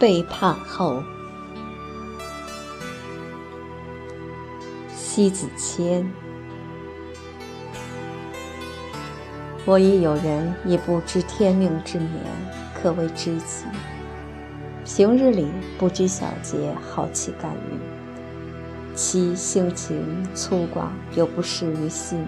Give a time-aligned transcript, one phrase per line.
[0.00, 1.02] 背叛后，
[4.96, 6.10] 西子谦。
[9.66, 12.10] 我亦有人已不知天命之年，
[12.74, 13.66] 可谓知己。
[14.86, 22.24] 平日里不拘小节，好奇干预，其性情粗犷又不适于细腻，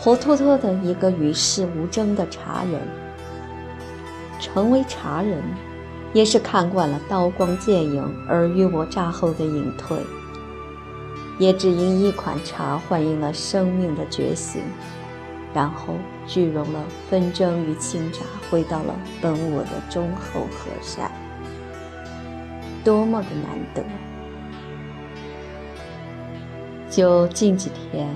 [0.00, 2.80] 活脱脱的一个与世无争的茶人。
[4.40, 5.40] 成为茶人，
[6.12, 9.98] 也是看惯了刀光剑影尔虞我诈后的隐退，
[11.38, 14.62] 也只因一款茶换应了生命的觉醒。
[15.54, 15.94] 然后
[16.26, 21.10] 聚融了纷争与倾轧，回到了本我的忠厚和善，
[22.84, 23.82] 多么的难得！
[26.90, 28.06] 就近几天，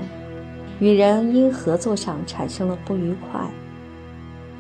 [0.78, 3.41] 与人因合作上产生了不愉快，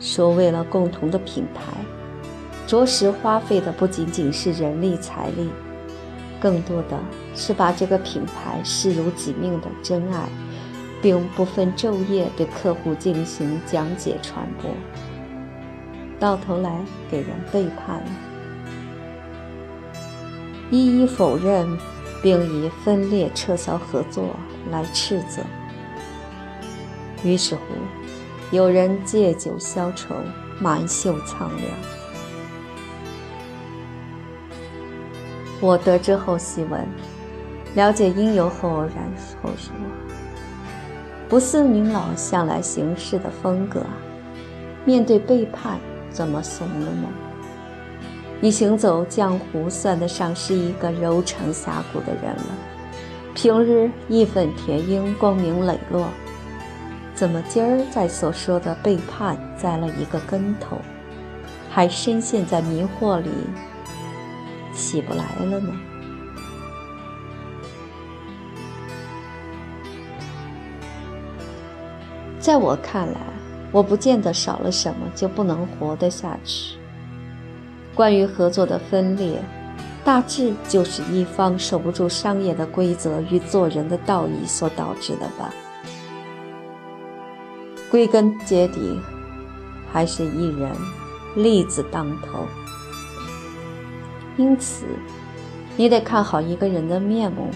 [0.00, 1.74] 说为了共同的品牌，
[2.72, 5.50] 着实花费的不仅仅是人力财力，
[6.40, 6.98] 更多的
[7.34, 10.26] 是把这个品牌视如己命的真爱。
[11.02, 14.70] 并不分昼夜对客户进行讲解传播，
[16.18, 18.06] 到头来给人背叛了，
[20.70, 21.76] 一一否认，
[22.22, 24.36] 并以分裂撤销合作
[24.70, 25.42] 来斥责。
[27.24, 27.62] 于是乎，
[28.52, 30.14] 有人借酒消愁，
[30.60, 31.68] 满袖苍凉。
[35.62, 36.84] 我得知后细问，
[37.76, 38.96] 了解因由后，然
[39.40, 39.72] 后说。
[41.28, 43.80] 不似您老向来行事的风格，
[44.84, 45.78] 面对背叛
[46.10, 47.08] 怎么怂了呢？
[48.40, 52.44] 你行走江湖，算得上是一个柔肠侠骨的人了。
[53.32, 56.08] 平日义愤填膺，光明磊落，
[57.14, 60.76] 怎么今儿在所说的背叛栽了一个跟头，
[61.70, 63.30] 还深陷在迷惑里，
[64.72, 65.72] 起不来了呢？
[72.38, 73.20] 在我看来，
[73.70, 76.76] 我不见得少了什么就不能活得下去。
[77.94, 79.40] 关于合作的分裂，
[80.04, 85.54] 大致就是一方守不住商业的规则与做人的道义所导致的吧。
[87.90, 88.98] 归根结底，
[89.92, 90.72] 还是一人
[91.36, 92.46] 利字当头。
[94.36, 94.86] 因此，
[95.76, 97.48] 你得看好一个人的面目，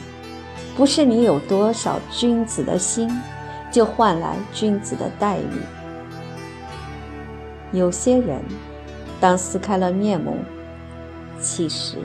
[0.77, 3.11] 不是你有多少君子的心。
[3.69, 5.61] 就换来君子的待遇。
[7.73, 8.41] 有些人，
[9.21, 10.39] 当撕开了面目，
[11.41, 11.99] 其实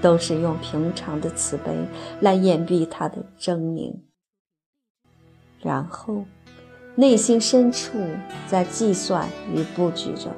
[0.00, 1.72] 都是用平常的慈悲
[2.20, 3.96] 来掩蔽他的狰狞，
[5.60, 6.24] 然后
[6.94, 7.98] 内心深处
[8.46, 10.30] 在计算与布局着。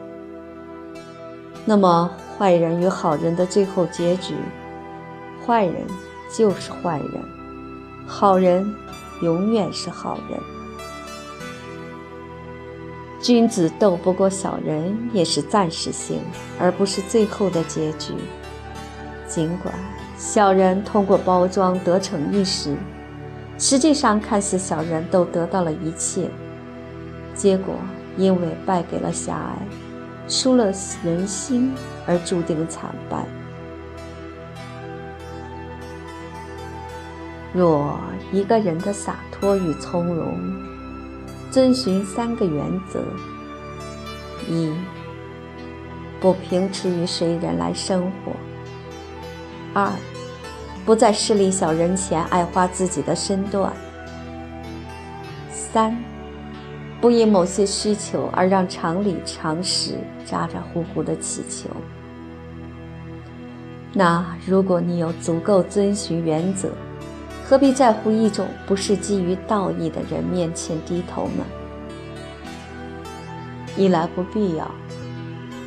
[1.67, 4.35] 那么，坏人与好人的最后结局，
[5.47, 5.75] 坏人
[6.35, 7.23] 就是坏人，
[8.07, 8.75] 好人
[9.21, 10.41] 永远是好人。
[13.21, 16.19] 君子斗不过小人，也是暂时性，
[16.59, 18.15] 而不是最后的结局。
[19.29, 19.75] 尽管
[20.17, 22.75] 小人通过包装得逞一时，
[23.59, 26.31] 实际上看似小人都得到了一切，
[27.35, 27.75] 结果
[28.17, 29.59] 因为败给了狭隘，
[30.31, 31.75] 输了人心，
[32.07, 33.27] 而注定惨败。
[37.53, 37.99] 若
[38.31, 40.39] 一个人的洒脱与从容，
[41.51, 43.03] 遵循三个原则：
[44.49, 44.73] 一、
[46.21, 48.31] 不凭持于谁人来生活；
[49.75, 49.91] 二、
[50.87, 53.73] 不在势利小人前爱花自己的身段；
[55.51, 56.01] 三、
[57.01, 59.95] 不因某些需求而让常理常识
[60.25, 61.71] 咋咋呼呼的祈求。
[63.93, 66.71] 那如果你有足够遵循原则，
[67.45, 71.45] 何必在乎一种不是基于道义的人面前低头呢？
[73.77, 74.71] 一来不必要，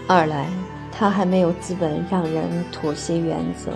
[0.07, 0.47] 二来
[0.91, 3.71] 他还没有资本让人妥协原则。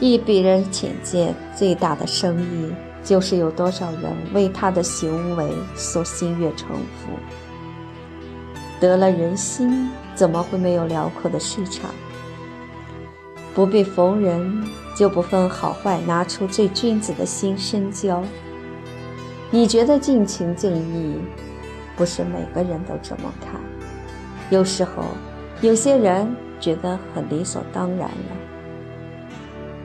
[0.00, 2.70] 一比人浅见最大的生意，
[3.04, 7.10] 就是有多少人为他的行为所心悦诚服。
[8.80, 11.90] 得了人心，怎么会没有辽阔的市场？
[13.54, 14.64] 不必逢人
[14.96, 18.22] 就不分好坏，拿出最君子的心深交。
[19.50, 21.20] 你觉得尽情尽意，
[21.96, 23.60] 不是每个人都这么看。
[24.50, 25.04] 有时候，
[25.60, 28.36] 有些人觉得很理所当然了。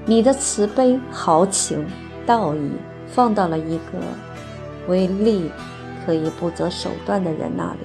[0.06, 1.86] 你的慈悲、豪情、
[2.26, 2.72] 道义，
[3.12, 4.00] 放到了一个
[4.88, 5.52] 为利
[6.06, 7.80] 可以不择手段的人那里，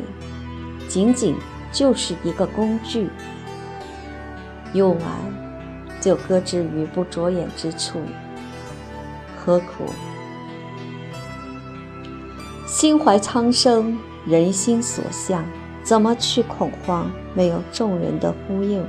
[0.88, 1.34] 仅仅
[1.72, 3.08] 就是一个工具。
[4.72, 5.06] 用完
[6.00, 8.00] 就搁置于不着眼之处，
[9.36, 9.84] 何苦？
[12.66, 13.96] 心怀苍生，
[14.26, 15.44] 人心所向，
[15.82, 17.10] 怎么去恐慌？
[17.34, 18.84] 没有众人的呼应，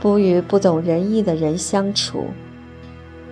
[0.00, 2.26] 不与不懂仁义的人相处，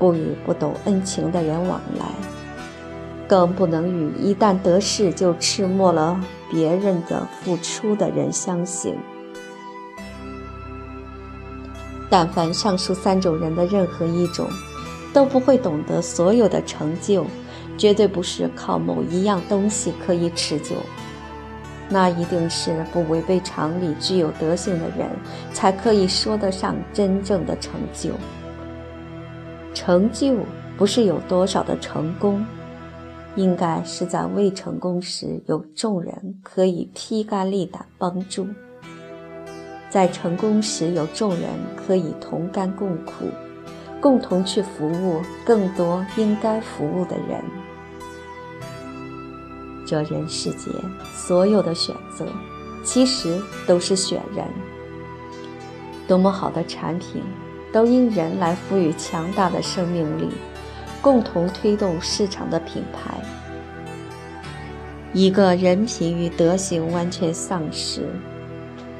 [0.01, 2.07] 不与不懂恩情的人往来，
[3.29, 6.19] 更不能与一旦得势就赤没了
[6.51, 8.97] 别人的付出的人相行。
[12.09, 14.49] 但凡上述三种人的任何一种，
[15.13, 17.25] 都不会懂得所有的成就，
[17.77, 20.75] 绝对不是靠某一样东西可以持久。
[21.89, 25.09] 那一定是不违背常理、具有德性的人，
[25.53, 28.11] 才可以说得上真正的成就。
[29.83, 30.37] 成就
[30.77, 32.45] 不是有多少的成功，
[33.35, 38.47] 应该是在未成功时有众人可以披肝沥胆帮助。
[39.89, 43.31] 在成功时，有众人可以同甘共苦，
[44.03, 47.43] 共同去服务更多应该服务的人。
[49.87, 50.71] 这人世间
[51.11, 52.27] 所有的选择，
[52.85, 54.47] 其实都是选人。
[56.07, 57.23] 多么好的产品，
[57.73, 60.29] 都因人来赋予强大的生命力，
[61.01, 63.21] 共同推动市场的品牌。
[65.13, 68.09] 一个人品与德行完全丧失。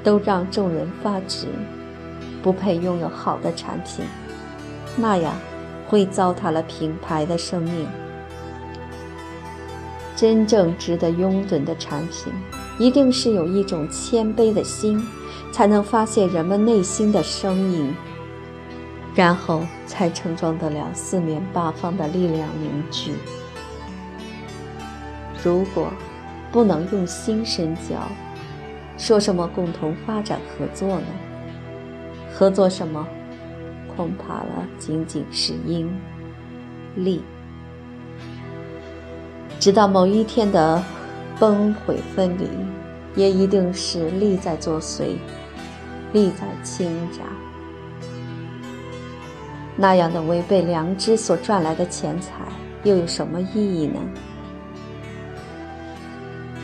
[0.03, 1.47] 都让众人发指，
[2.43, 4.03] 不配拥有好的产品，
[4.97, 5.35] 那样
[5.87, 7.87] 会糟蹋了品牌的生命。
[10.17, 12.33] 真正值得拥趸的产品，
[12.79, 15.07] 一定是有一种谦卑的心，
[15.53, 17.95] 才能发现人们内心的声音，
[19.15, 23.13] 然后才盛装得了四面八方的力量凝聚。
[25.43, 25.93] 如果
[26.53, 27.97] 不能用心深交，
[28.99, 31.07] 说什么共同发展合作呢？
[32.33, 33.07] 合作什么？
[33.97, 35.93] 恐怕了仅仅是因
[36.95, 37.23] 利。
[39.59, 40.83] 直到某一天的
[41.39, 42.49] 崩毁分离，
[43.15, 45.17] 也一定是利在作祟，
[46.13, 47.21] 利在倾轧。
[49.81, 52.45] 那样的违背良知所赚来的钱财，
[52.85, 53.99] 又有什么意义呢？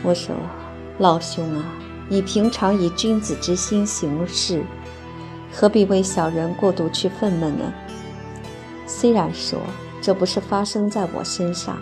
[0.03, 0.35] 我说，
[0.99, 1.65] 老兄啊！
[2.07, 4.63] 你平常以君子之心行事，
[5.51, 7.73] 何必为小人过度去愤懑呢？
[8.85, 9.57] 虽然说
[9.99, 11.75] 这不是发生在我身上，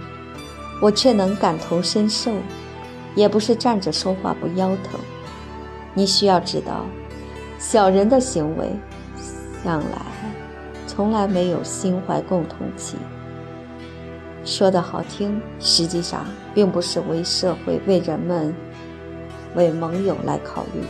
[0.81, 2.31] 我却能感同身受，
[3.14, 4.98] 也不是站着说话不腰疼。
[5.94, 6.86] 你需要知道，
[7.60, 8.70] 小人的行为
[9.66, 10.02] 向来
[10.95, 12.97] 从来没有心怀共同体。
[14.45, 18.53] 说的好听，实际上并不是为社会、为人们。
[19.56, 20.81] 为盟友来考虑，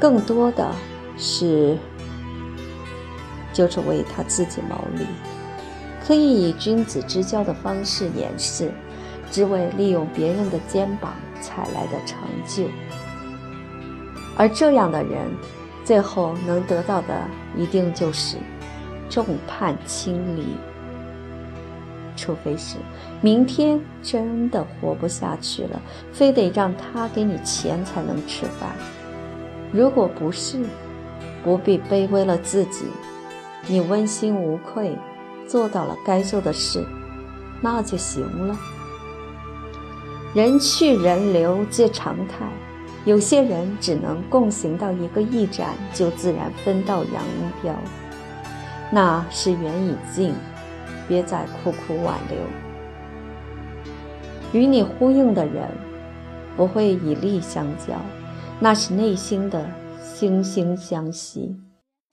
[0.00, 0.72] 更多的
[1.18, 1.76] 是
[3.52, 5.04] 就是为他自己谋利，
[6.06, 8.70] 可以以君子之交的方式掩饰，
[9.28, 12.16] 只为利用别人的肩膀踩来的成
[12.46, 12.70] 就。
[14.36, 15.26] 而这样的人，
[15.84, 18.36] 最后能得到的一定就是
[19.10, 20.44] 众叛亲离。
[22.16, 22.76] 除非是
[23.20, 25.80] 明天真的活不下去了，
[26.12, 28.70] 非得让他给你钱才能吃饭。
[29.72, 30.64] 如果不是，
[31.42, 32.84] 不必卑微了自己，
[33.66, 34.98] 你问心无愧，
[35.46, 36.84] 做到了该做的事，
[37.62, 38.58] 那就行了。
[40.34, 42.46] 人去人留皆常态，
[43.04, 47.22] 有些人只能共行到一个驿站，就自然分道扬
[47.62, 47.74] 镳，
[48.90, 50.34] 那是缘已尽。
[51.08, 52.38] 别再苦苦挽留，
[54.52, 55.66] 与你呼应的人
[56.56, 58.00] 不会以利相交，
[58.60, 59.66] 那是内心的
[60.00, 61.56] 惺惺相惜，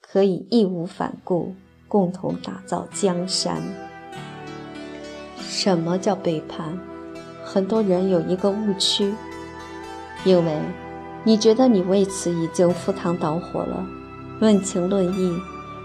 [0.02, 1.54] 可以义无反顾，
[1.88, 3.62] 共同打造江山。
[5.42, 6.76] 什么叫背叛？
[7.44, 9.14] 很多人有一个误区，
[10.26, 10.60] 因为
[11.24, 13.86] 你觉得你为此已经赴汤蹈火了，
[14.40, 15.40] 论情论义。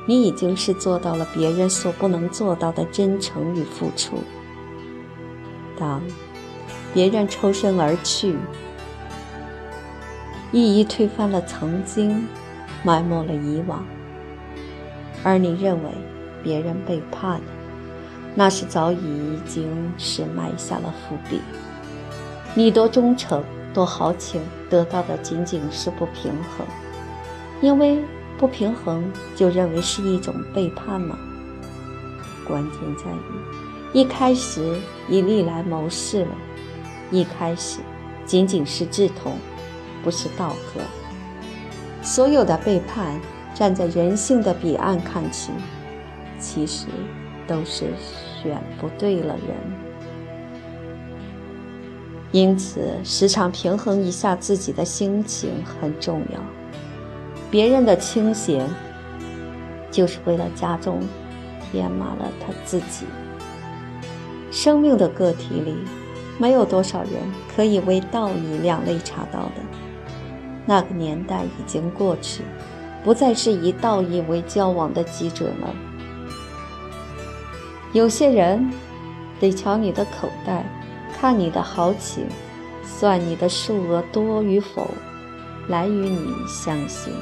[0.05, 4.19] 你已经是做到了别人所不能做到的真诚与付出。
[5.79, 6.03] 当
[6.93, 8.37] 别人抽身而去，
[10.51, 12.27] 一一推翻了曾经，
[12.83, 13.85] 埋没了以往，
[15.23, 15.91] 而你认为
[16.43, 17.45] 别人背叛了，
[18.35, 21.41] 那是早已经是埋下了伏笔。
[22.55, 23.43] 你多忠诚，
[23.73, 26.67] 多豪情，得到的仅仅是不平衡，
[27.61, 28.03] 因为。
[28.43, 31.17] 不平衡就认为是一种背叛吗？
[32.45, 34.77] 关键在于，一开始
[35.09, 36.33] 以利来谋事了，
[37.13, 37.79] 一开始
[38.27, 39.37] 仅仅是志同，
[40.03, 40.81] 不是道合。
[42.03, 43.21] 所有的背叛，
[43.55, 45.53] 站在人性的彼岸看去，
[46.41, 46.89] 其实
[47.47, 47.93] 都是
[48.43, 49.57] 选不对了人。
[52.33, 56.41] 因此，时常平衡一下自己的心情很重要。
[57.53, 58.67] 别人的倾斜，
[59.91, 61.03] 就是为了加重
[61.61, 63.05] 填满了他自己。
[64.51, 65.77] 生命的个体里，
[66.39, 67.13] 没有多少人
[67.55, 69.63] 可以为道义两肋插刀的。
[70.65, 72.43] 那个年代已经过去，
[73.05, 75.75] 不再是以道义为交往的基准了。
[77.93, 78.67] 有些人
[79.39, 80.65] 得瞧你的口袋，
[81.21, 82.25] 看你的豪情，
[82.83, 84.89] 算你的数额多与否，
[85.69, 87.13] 来与你相信。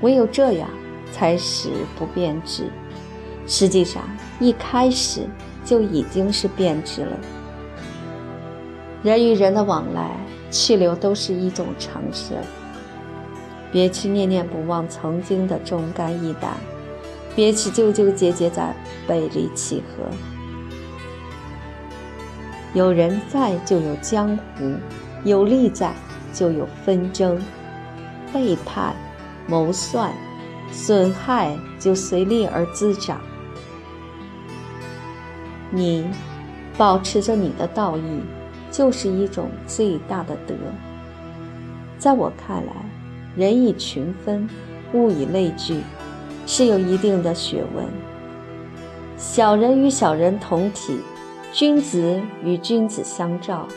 [0.00, 0.68] 唯有这样，
[1.12, 2.70] 才使不变质。
[3.46, 4.02] 实际上，
[4.40, 5.26] 一开始
[5.64, 7.18] 就已经是变质了。
[9.02, 10.10] 人与人的往来。
[10.50, 12.34] 气流都是一种常识，
[13.72, 16.58] 别去念念不忘曾经的忠肝义胆，
[17.34, 20.04] 别去纠纠结结在背离契合。
[22.74, 24.74] 有人在就有江湖，
[25.24, 25.94] 有利在
[26.32, 27.40] 就有纷争，
[28.32, 28.94] 背叛、
[29.46, 30.12] 谋算、
[30.70, 33.20] 损害就随利而滋长。
[35.70, 36.08] 你
[36.76, 38.22] 保持着你的道义。
[38.72, 40.54] 就是一种最大的德。
[41.98, 42.72] 在我看来，
[43.36, 44.48] 人以群分，
[44.94, 45.82] 物以类聚，
[46.46, 47.84] 是有一定的学问。
[49.18, 50.98] 小人与小人同体，
[51.52, 53.68] 君子与君子相照，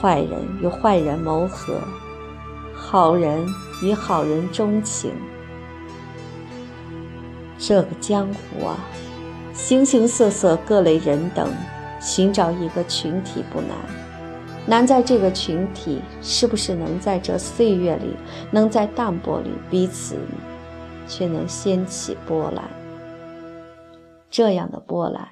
[0.00, 0.30] 坏人
[0.62, 1.78] 与坏人谋合，
[2.72, 3.46] 好人
[3.82, 5.12] 与好人钟情。
[7.58, 8.78] 这个江湖啊，
[9.52, 11.52] 形形色色，各类人等。
[12.00, 13.76] 寻找一个群体不难，
[14.64, 18.16] 难在这个群体是不是能在这岁月里，
[18.50, 20.16] 能在淡泊里彼此，
[21.06, 22.64] 却能掀起波澜。
[24.30, 25.28] 这样的波澜，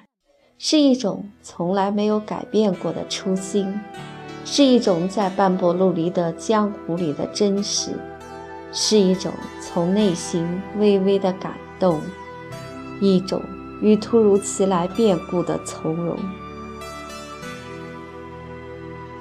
[0.59, 3.73] 是一种从来没有改变过的初心，
[4.45, 7.91] 是一种在斑驳陆离的江湖里的真实，
[8.71, 9.31] 是一种
[9.61, 12.01] 从内心微微的感动，
[12.99, 13.41] 一种
[13.81, 16.17] 与突如其来变故的从容。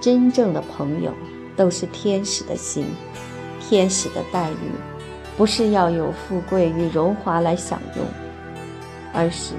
[0.01, 1.13] 真正的朋友
[1.57, 2.87] 都是天使的心，
[3.61, 4.71] 天使的待遇，
[5.37, 8.07] 不是要有富贵与荣华来享用，
[9.13, 9.55] 而是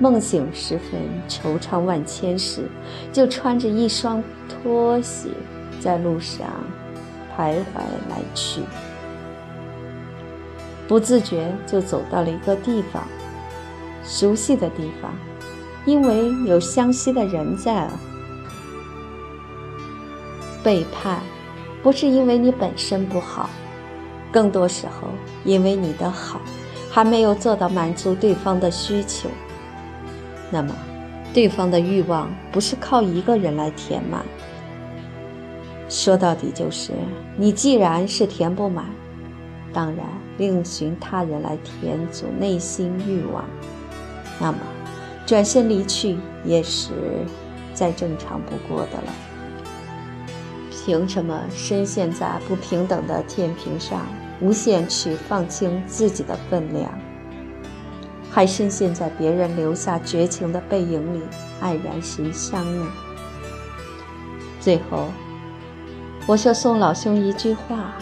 [0.00, 2.68] 梦醒时分、惆怅万千时，
[3.12, 5.28] 就穿着一双拖鞋
[5.80, 6.46] 在路上
[7.36, 8.60] 徘徊来去，
[10.86, 13.02] 不自觉就走到了一个地方，
[14.04, 15.12] 熟悉的地方，
[15.84, 17.90] 因为有相惜的人在啊。
[20.62, 21.20] 背叛，
[21.82, 23.50] 不是因为你本身不好，
[24.30, 25.08] 更多时候
[25.44, 26.40] 因为你的好
[26.90, 29.28] 还没有做到满足对方的需求。
[30.50, 30.74] 那么，
[31.34, 34.24] 对方的欲望不是靠一个人来填满。
[35.88, 36.92] 说到底就是，
[37.36, 38.86] 你既然是填不满，
[39.72, 43.44] 当然另寻他人来填足内心欲望，
[44.38, 44.58] 那么
[45.26, 46.90] 转身离去也是
[47.72, 49.12] 再正常不过的了。
[50.70, 54.06] 凭什么深陷在不平等的天平上，
[54.40, 56.90] 无限去放轻自己的分量，
[58.30, 61.22] 还深陷在别人留下绝情的背影里
[61.60, 62.86] 黯然神伤呢？
[64.60, 65.08] 最后，
[66.26, 67.94] 我说宋老兄一句话：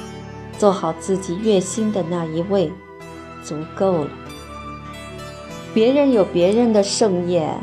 [0.58, 2.72] 做好自己月薪的那一位，
[3.42, 4.10] 足够了。
[5.72, 7.54] 别人有别人的盛宴，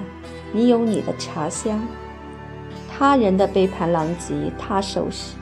[0.51, 1.81] 你有你的茶香。
[2.95, 5.35] 他人的杯盘狼藉，他收拾；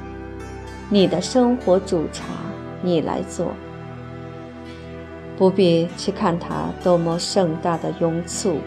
[0.90, 2.24] 你的生活煮茶，
[2.82, 3.52] 你来做。
[5.42, 8.60] 不必去看他多么盛大的拥簇，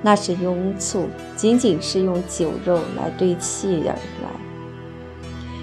[0.00, 4.30] 那是拥簇，仅仅是用酒肉来堆砌而来。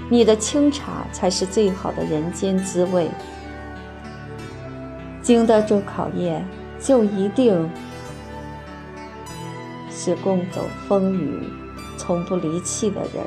[0.10, 3.10] 你的清茶才是最好的人间滋味。
[5.22, 6.46] 经得住考验，
[6.82, 7.72] 就一定
[9.90, 11.48] 是共走风雨。
[11.98, 13.26] 从不离弃的人，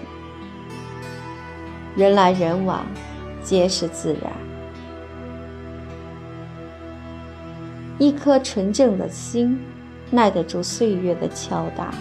[1.97, 2.85] 人来人往，
[3.43, 4.31] 皆是自然。
[7.99, 9.61] 一颗纯正的心，
[10.11, 11.95] 耐得住岁月的敲打，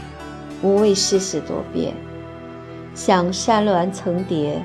[0.62, 1.94] 无畏世事多变。
[2.96, 4.64] 想山峦层叠，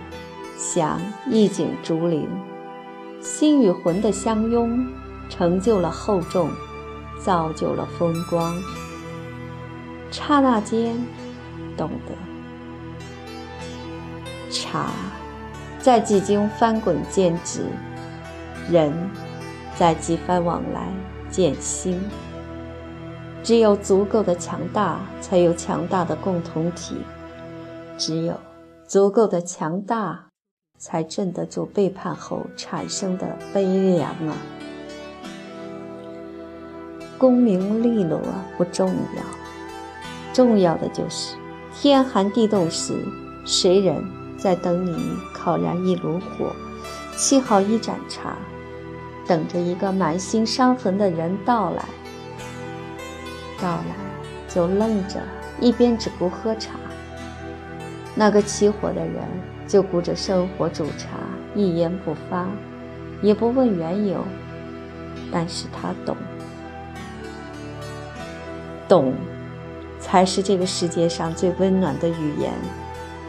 [0.57, 2.29] 想一景竹林，
[3.21, 4.87] 心与魂的相拥，
[5.29, 6.51] 成就了厚重，
[7.23, 8.55] 造就了风光。
[10.11, 10.97] 刹那间。
[11.77, 12.13] 懂得，
[14.51, 14.91] 茶
[15.79, 17.67] 在几经翻滚见质，
[18.69, 18.93] 人
[19.77, 20.89] 在几番往来
[21.39, 22.01] 见心。
[23.45, 26.97] 只有足够的强大，才有强大的共同体；
[27.97, 28.35] 只有
[28.89, 30.27] 足够的强大，
[30.81, 33.65] 才镇得住背叛后产生的悲
[33.97, 34.35] 凉啊！
[37.17, 39.23] 功名利禄啊不重要，
[40.35, 41.37] 重要的就是
[41.73, 43.07] 天寒地冻时，
[43.47, 44.05] 谁人
[44.37, 46.51] 在等你烤燃一炉火，
[47.17, 48.37] 沏好一盏茶，
[49.29, 51.85] 等着一个满心伤痕的人到来。
[53.61, 53.95] 到来
[54.49, 55.21] 就愣着，
[55.61, 56.73] 一边只顾喝茶；
[58.15, 59.23] 那个起火的人
[59.67, 61.09] 就顾着生火煮茶，
[61.55, 62.47] 一言不发，
[63.21, 64.25] 也不问缘由。
[65.31, 66.17] 但是他懂，
[68.89, 69.13] 懂，
[70.01, 72.53] 才是这个世界上最温暖的语言，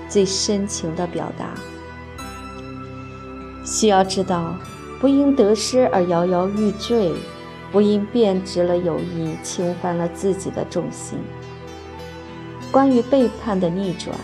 [0.07, 1.47] 最深情的表达。
[3.65, 4.55] 需要知道，
[4.99, 7.13] 不因得失而摇摇欲坠。
[7.71, 11.19] 不因变质了友谊，侵犯了自己的重心。
[12.71, 14.15] 关于背叛的逆转，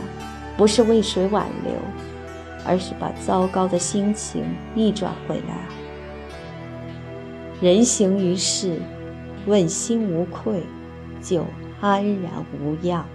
[0.58, 1.74] 不是为谁挽留，
[2.66, 5.68] 而是把糟糕的心情逆转回来。
[7.62, 8.80] 人行于世，
[9.46, 10.64] 问心无愧，
[11.22, 11.46] 就
[11.80, 13.06] 安然无恙。